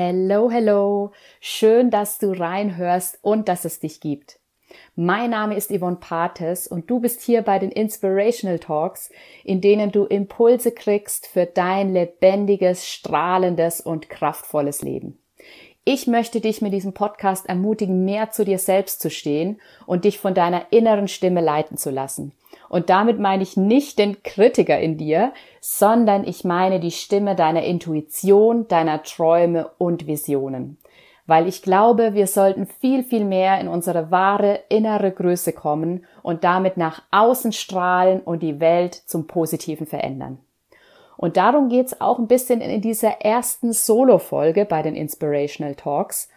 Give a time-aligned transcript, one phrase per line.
[0.00, 1.10] Hello, hello.
[1.40, 4.38] Schön, dass du reinhörst und dass es dich gibt.
[4.94, 9.10] Mein Name ist Yvonne Pates und du bist hier bei den Inspirational Talks,
[9.42, 15.18] in denen du Impulse kriegst für dein lebendiges, strahlendes und kraftvolles Leben.
[15.90, 20.18] Ich möchte dich mit diesem Podcast ermutigen, mehr zu dir selbst zu stehen und dich
[20.18, 22.32] von deiner inneren Stimme leiten zu lassen.
[22.68, 25.32] Und damit meine ich nicht den Kritiker in dir,
[25.62, 30.76] sondern ich meine die Stimme deiner Intuition, deiner Träume und Visionen.
[31.24, 36.44] Weil ich glaube, wir sollten viel, viel mehr in unsere wahre innere Größe kommen und
[36.44, 40.38] damit nach außen strahlen und die Welt zum Positiven verändern.
[41.18, 46.28] Und darum geht's auch ein bisschen in dieser ersten Solo-Folge bei den Inspirational Talks.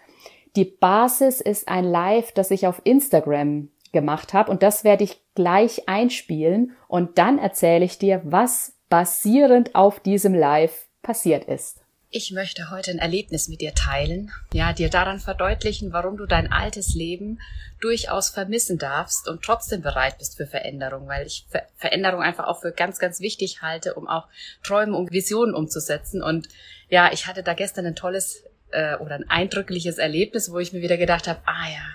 [0.55, 5.21] Die Basis ist ein Live, das ich auf Instagram gemacht habe und das werde ich
[5.35, 11.80] gleich einspielen und dann erzähle ich dir, was basierend auf diesem Live passiert ist.
[12.14, 16.52] Ich möchte heute ein Erlebnis mit dir teilen, ja, dir daran verdeutlichen, warum du dein
[16.52, 17.40] altes Leben
[17.80, 22.60] durchaus vermissen darfst und trotzdem bereit bist für Veränderung, weil ich Ver Veränderung einfach auch
[22.60, 24.27] für ganz, ganz wichtig halte, um auch
[24.62, 26.22] Träume und Visionen umzusetzen.
[26.22, 26.50] Und
[26.90, 30.82] ja, ich hatte da gestern ein tolles äh, oder ein eindrückliches Erlebnis, wo ich mir
[30.82, 31.85] wieder gedacht habe, ah ja,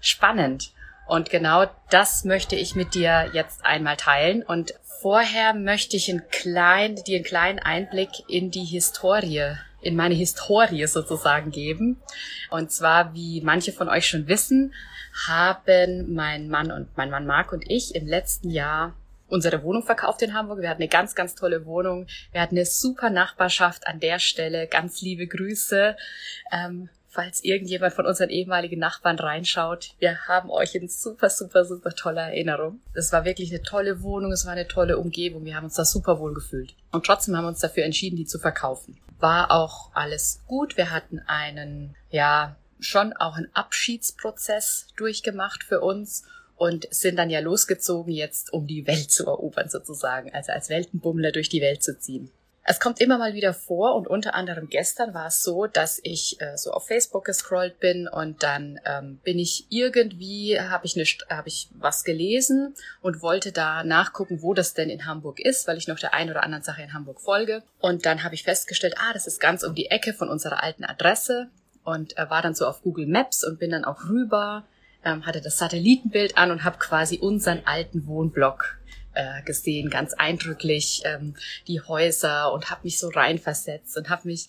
[0.00, 0.72] spannend.
[1.06, 4.42] Und genau das möchte ich mit dir jetzt einmal teilen.
[4.42, 10.14] Und vorher möchte ich einen kleinen, dir einen kleinen Einblick in die Historie, in meine
[10.14, 12.00] Historie sozusagen geben.
[12.50, 14.74] Und zwar, wie manche von euch schon wissen,
[15.28, 18.94] haben mein Mann und mein Mann Marc und ich im letzten Jahr
[19.28, 20.60] unsere Wohnung verkauft in Hamburg.
[20.60, 22.06] Wir hatten eine ganz, ganz tolle Wohnung.
[22.32, 24.66] Wir hatten eine super Nachbarschaft an der Stelle.
[24.66, 25.96] Ganz liebe Grüße.
[26.52, 31.92] Ähm, falls irgendjemand von unseren ehemaligen Nachbarn reinschaut, wir haben euch in super, super, super
[31.92, 32.80] toller Erinnerung.
[32.92, 35.86] Es war wirklich eine tolle Wohnung, es war eine tolle Umgebung, wir haben uns da
[35.86, 36.74] super wohl gefühlt.
[36.92, 38.98] Und trotzdem haben wir uns dafür entschieden, die zu verkaufen.
[39.18, 40.76] War auch alles gut.
[40.76, 47.40] Wir hatten einen, ja, schon auch einen Abschiedsprozess durchgemacht für uns und sind dann ja
[47.40, 51.98] losgezogen jetzt, um die Welt zu erobern sozusagen, also als Weltenbummler durch die Welt zu
[51.98, 52.30] ziehen.
[52.68, 56.40] Es kommt immer mal wieder vor und unter anderem gestern war es so, dass ich
[56.40, 60.96] äh, so auf Facebook gescrollt bin und dann ähm, bin ich irgendwie, habe ich,
[61.30, 65.78] hab ich was gelesen und wollte da nachgucken, wo das denn in Hamburg ist, weil
[65.78, 67.62] ich noch der einen oder anderen Sache in Hamburg folge.
[67.78, 70.82] Und dann habe ich festgestellt, ah, das ist ganz um die Ecke von unserer alten
[70.82, 71.48] Adresse
[71.84, 74.64] und äh, war dann so auf Google Maps und bin dann auch rüber,
[75.04, 78.76] ähm, hatte das Satellitenbild an und habe quasi unseren alten Wohnblock
[79.16, 81.34] äh, gesehen, ganz eindrücklich ähm,
[81.66, 84.48] die Häuser und habe mich so reinversetzt und habe mich,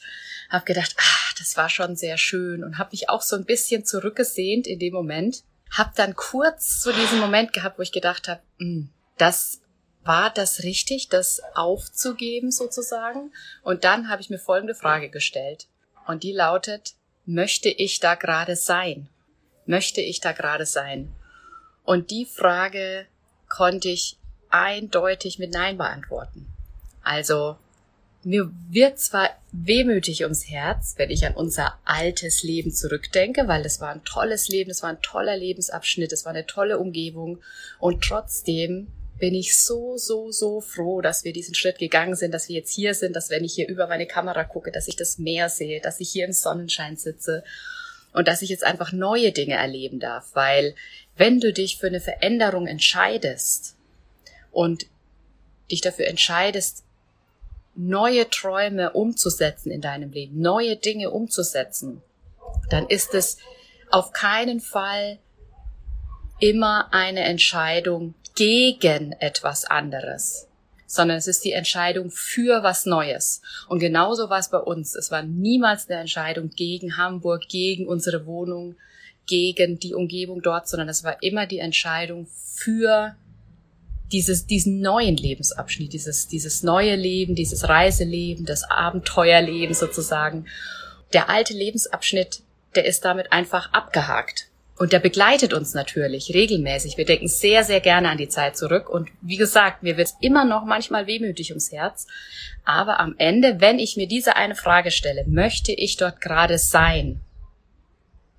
[0.50, 3.86] habe gedacht, ah, das war schon sehr schön und habe mich auch so ein bisschen
[3.86, 5.44] zurückgesehnt in dem Moment.
[5.72, 9.62] Hab dann kurz so diesen Moment gehabt, wo ich gedacht habe, hm, das
[10.04, 13.32] war das richtig, das aufzugeben sozusagen?
[13.64, 15.68] Und dann habe ich mir folgende Frage gestellt
[16.08, 16.96] und die lautet:
[17.26, 19.10] Möchte ich da gerade sein?
[19.66, 21.14] Möchte ich da gerade sein?
[21.84, 23.06] Und die Frage
[23.50, 24.18] konnte ich
[24.50, 26.48] eindeutig mit Nein beantworten.
[27.04, 27.58] Also
[28.24, 33.80] mir wird zwar wehmütig ums Herz, wenn ich an unser altes Leben zurückdenke, weil es
[33.80, 37.40] war ein tolles Leben, es war ein toller Lebensabschnitt, es war eine tolle Umgebung
[37.80, 38.88] und trotzdem
[39.18, 42.74] bin ich so, so, so froh, dass wir diesen Schritt gegangen sind, dass wir jetzt
[42.74, 45.80] hier sind, dass wenn ich hier über meine Kamera gucke, dass ich das Meer sehe,
[45.80, 47.44] dass ich hier im Sonnenschein sitze
[48.12, 50.76] und dass ich jetzt einfach neue Dinge erleben darf, weil
[51.16, 53.77] wenn du dich für eine Veränderung entscheidest,
[54.52, 54.88] und
[55.72, 56.84] dich dafür entscheidest,
[57.76, 62.02] neue Träume umzusetzen in deinem Leben, neue Dinge umzusetzen,
[62.70, 63.38] dann ist es
[63.92, 65.20] auf keinen Fall
[66.40, 70.48] immer eine Entscheidung gegen etwas anderes,
[70.86, 73.42] sondern es ist die Entscheidung für was Neues.
[73.68, 74.96] Und genauso war es bei uns.
[74.96, 78.76] Es war niemals eine Entscheidung gegen Hamburg, gegen unsere Wohnung,
[79.26, 83.16] gegen die Umgebung dort, sondern es war immer die Entscheidung für
[84.12, 90.46] dieses, diesen neuen Lebensabschnitt, dieses, dieses neue Leben, dieses Reiseleben, das Abenteuerleben sozusagen.
[91.14, 92.42] Der alte Lebensabschnitt,
[92.76, 94.48] der ist damit einfach abgehakt.
[94.78, 96.98] Und der begleitet uns natürlich regelmäßig.
[96.98, 98.90] Wir denken sehr, sehr gerne an die Zeit zurück.
[98.90, 102.06] Und wie gesagt, mir wird immer noch manchmal wehmütig ums Herz.
[102.64, 107.22] Aber am Ende, wenn ich mir diese eine Frage stelle, möchte ich dort gerade sein?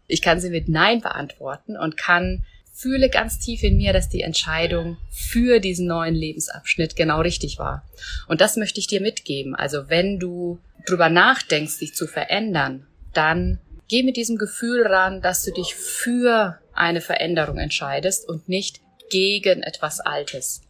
[0.06, 2.44] Ich kann sie mit Nein beantworten und kann
[2.78, 7.84] fühle ganz tief in mir, dass die Entscheidung für diesen neuen Lebensabschnitt genau richtig war.
[8.28, 9.56] Und das möchte ich dir mitgeben.
[9.56, 13.58] Also wenn du drüber nachdenkst, dich zu verändern, dann
[13.88, 18.80] geh mit diesem Gefühl ran, dass du dich für eine Veränderung entscheidest und nicht
[19.10, 20.62] gegen etwas Altes,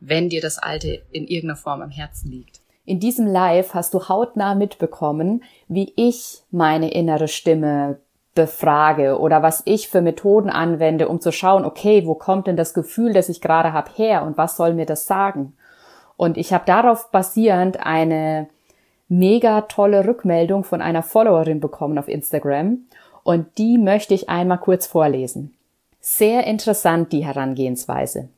[0.00, 2.60] wenn dir das Alte in irgendeiner Form am Herzen liegt.
[2.84, 8.00] In diesem Live hast du hautnah mitbekommen, wie ich meine innere Stimme
[8.34, 12.74] befrage oder was ich für Methoden anwende, um zu schauen, okay, wo kommt denn das
[12.74, 15.54] Gefühl, das ich gerade habe, her und was soll mir das sagen?
[16.16, 18.48] Und ich habe darauf basierend eine
[19.08, 22.78] mega tolle Rückmeldung von einer Followerin bekommen auf Instagram
[23.22, 25.54] und die möchte ich einmal kurz vorlesen.
[26.00, 28.28] Sehr interessant die Herangehensweise.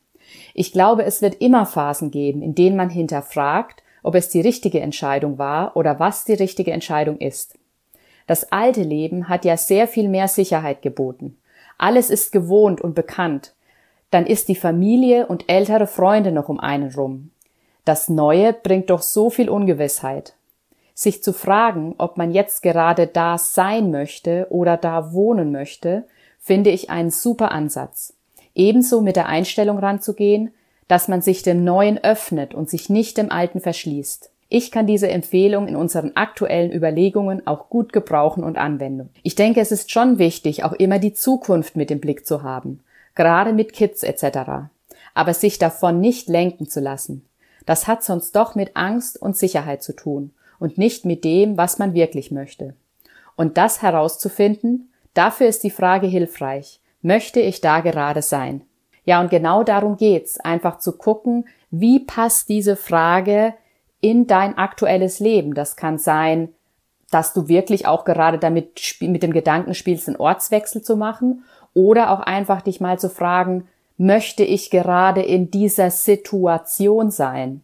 [0.53, 4.79] Ich glaube, es wird immer Phasen geben, in denen man hinterfragt, ob es die richtige
[4.79, 7.57] Entscheidung war oder was die richtige Entscheidung ist.
[8.27, 11.37] Das alte Leben hat ja sehr viel mehr Sicherheit geboten.
[11.77, 13.53] Alles ist gewohnt und bekannt.
[14.11, 17.31] Dann ist die Familie und ältere Freunde noch um einen rum.
[17.85, 20.35] Das Neue bringt doch so viel Ungewissheit.
[20.93, 26.05] Sich zu fragen, ob man jetzt gerade da sein möchte oder da wohnen möchte,
[26.39, 28.13] finde ich einen super Ansatz.
[28.55, 30.53] Ebenso mit der Einstellung ranzugehen,
[30.87, 34.31] dass man sich dem Neuen öffnet und sich nicht dem Alten verschließt.
[34.49, 39.09] Ich kann diese Empfehlung in unseren aktuellen Überlegungen auch gut gebrauchen und anwenden.
[39.23, 42.79] Ich denke, es ist schon wichtig, auch immer die Zukunft mit im Blick zu haben,
[43.15, 44.69] gerade mit Kids etc.
[45.13, 47.27] Aber sich davon nicht lenken zu lassen.
[47.65, 51.77] Das hat sonst doch mit Angst und Sicherheit zu tun und nicht mit dem, was
[51.77, 52.73] man wirklich möchte.
[53.35, 56.79] Und das herauszufinden, dafür ist die Frage hilfreich.
[57.01, 58.61] Möchte ich da gerade sein?
[59.03, 63.53] Ja, und genau darum geht's, einfach zu gucken, wie passt diese Frage
[64.01, 65.53] in dein aktuelles Leben.
[65.53, 66.49] Das kann sein,
[67.11, 72.11] dass du wirklich auch gerade damit mit dem Gedanken spielst, einen Ortswechsel zu machen oder
[72.11, 73.67] auch einfach dich mal zu fragen,
[73.97, 77.61] möchte ich gerade in dieser Situation sein?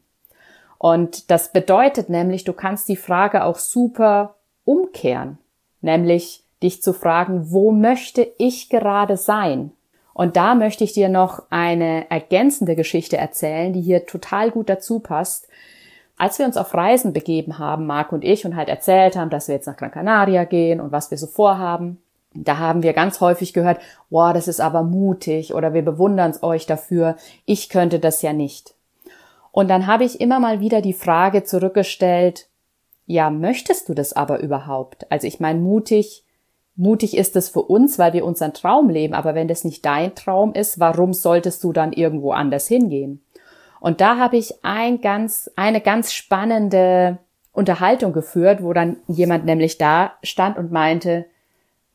[0.78, 4.36] Und das bedeutet nämlich, du kannst die Frage auch super
[4.66, 5.38] umkehren,
[5.82, 9.72] nämlich dich zu fragen, wo möchte ich gerade sein?
[10.14, 15.00] Und da möchte ich dir noch eine ergänzende Geschichte erzählen, die hier total gut dazu
[15.00, 15.48] passt.
[16.24, 19.50] Als wir uns auf Reisen begeben haben, Marc und ich, und halt erzählt haben, dass
[19.50, 22.02] wir jetzt nach Gran Canaria gehen und was wir so vorhaben,
[22.34, 26.66] da haben wir ganz häufig gehört, wow, das ist aber mutig oder wir bewundern euch
[26.66, 28.74] dafür, ich könnte das ja nicht.
[29.52, 32.48] Und dann habe ich immer mal wieder die Frage zurückgestellt,
[33.06, 35.12] ja, möchtest du das aber überhaupt?
[35.12, 36.24] Also ich meine, mutig
[36.76, 40.16] Mutig ist es für uns, weil wir unseren Traum leben, aber wenn das nicht dein
[40.16, 43.22] Traum ist, warum solltest du dann irgendwo anders hingehen?
[43.84, 47.18] Und da habe ich ein ganz, eine ganz spannende
[47.52, 51.26] Unterhaltung geführt, wo dann jemand nämlich da stand und meinte,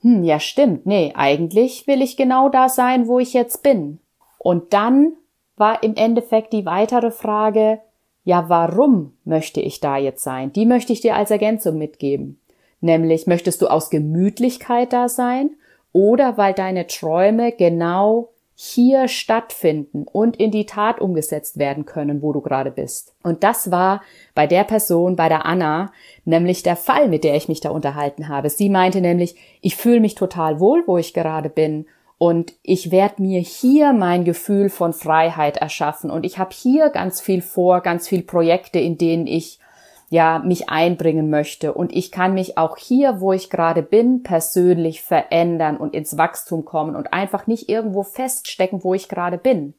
[0.02, 4.00] hm, ja stimmt, nee, eigentlich will ich genau da sein, wo ich jetzt bin.
[4.36, 5.14] Und dann
[5.56, 7.80] war im Endeffekt die weitere Frage,
[8.22, 10.52] ja, warum möchte ich da jetzt sein?
[10.52, 12.38] Die möchte ich dir als Ergänzung mitgeben.
[12.82, 15.52] Nämlich möchtest du aus Gemütlichkeit da sein
[15.94, 18.28] oder weil deine Träume genau
[18.60, 23.14] hier stattfinden und in die Tat umgesetzt werden können, wo du gerade bist.
[23.22, 24.02] Und das war
[24.34, 25.92] bei der Person, bei der Anna,
[26.24, 28.50] nämlich der Fall, mit der ich mich da unterhalten habe.
[28.50, 31.86] Sie meinte nämlich, ich fühle mich total wohl, wo ich gerade bin
[32.18, 37.20] und ich werde mir hier mein Gefühl von Freiheit erschaffen und ich habe hier ganz
[37.20, 39.60] viel vor, ganz viel Projekte, in denen ich
[40.10, 45.02] ja mich einbringen möchte und ich kann mich auch hier, wo ich gerade bin, persönlich
[45.02, 49.74] verändern und ins Wachstum kommen und einfach nicht irgendwo feststecken, wo ich gerade bin.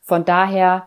[0.00, 0.86] Von daher,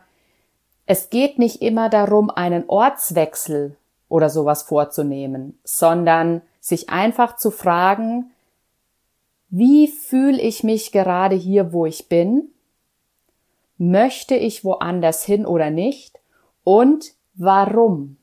[0.85, 3.75] es geht nicht immer darum, einen Ortswechsel
[4.07, 8.31] oder sowas vorzunehmen, sondern sich einfach zu fragen,
[9.49, 12.49] wie fühle ich mich gerade hier, wo ich bin?
[13.77, 16.19] Möchte ich woanders hin oder nicht?
[16.63, 18.17] Und warum?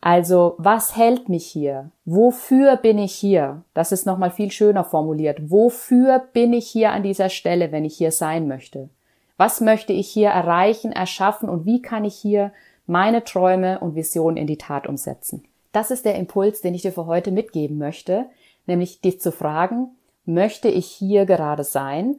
[0.00, 1.90] Also, was hält mich hier?
[2.04, 3.62] Wofür bin ich hier?
[3.74, 5.50] Das ist nochmal viel schöner formuliert.
[5.50, 8.90] Wofür bin ich hier an dieser Stelle, wenn ich hier sein möchte?
[9.36, 12.52] Was möchte ich hier erreichen, erschaffen und wie kann ich hier
[12.86, 15.44] meine Träume und Visionen in die Tat umsetzen?
[15.72, 18.26] Das ist der Impuls, den ich dir für heute mitgeben möchte,
[18.66, 22.16] nämlich dich zu fragen, möchte ich hier gerade sein?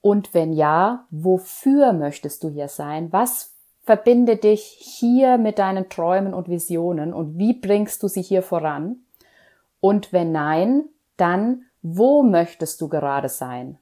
[0.00, 3.12] Und wenn ja, wofür möchtest du hier sein?
[3.12, 8.42] Was Verbinde dich hier mit deinen Träumen und Visionen und wie bringst du sie hier
[8.42, 8.96] voran?
[9.80, 10.84] Und wenn nein,
[11.16, 13.78] dann wo möchtest du gerade sein?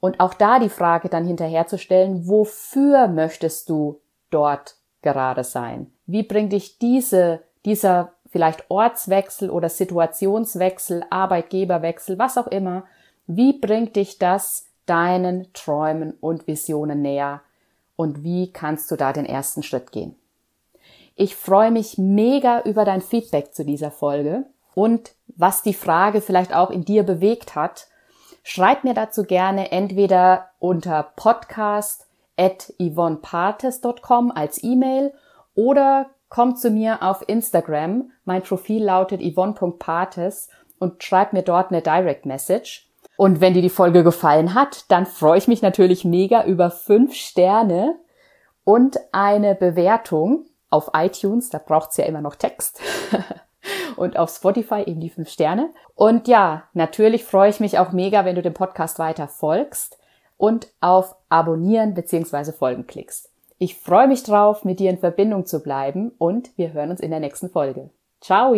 [0.00, 4.00] Und auch da die Frage dann hinterherzustellen, wofür möchtest du
[4.30, 5.92] dort gerade sein?
[6.06, 12.84] Wie bringt dich diese, dieser vielleicht Ortswechsel oder Situationswechsel, Arbeitgeberwechsel, was auch immer,
[13.26, 17.42] wie bringt dich das deinen Träumen und Visionen näher?
[17.96, 20.16] Und wie kannst du da den ersten Schritt gehen.
[21.14, 24.44] Ich freue mich mega über dein Feedback zu dieser Folge
[24.74, 27.88] und was die Frage vielleicht auch in dir bewegt hat.
[28.42, 32.06] Schreib mir dazu gerne entweder unter podcast
[32.36, 35.12] at yvonnepartes.com als E-Mail
[35.54, 38.10] oder komm zu mir auf Instagram.
[38.24, 42.91] Mein Profil lautet yvonne.partes und schreib mir dort eine Direct Message.
[43.22, 47.14] Und wenn dir die Folge gefallen hat, dann freue ich mich natürlich mega über fünf
[47.14, 47.94] Sterne
[48.64, 51.48] und eine Bewertung auf iTunes.
[51.48, 52.80] Da braucht's ja immer noch Text.
[53.96, 55.70] und auf Spotify eben die fünf Sterne.
[55.94, 60.00] Und ja, natürlich freue ich mich auch mega, wenn du dem Podcast weiter folgst
[60.36, 62.50] und auf Abonnieren bzw.
[62.50, 63.30] Folgen klickst.
[63.58, 67.12] Ich freue mich drauf, mit dir in Verbindung zu bleiben und wir hören uns in
[67.12, 67.90] der nächsten Folge.
[68.20, 68.52] Ciao!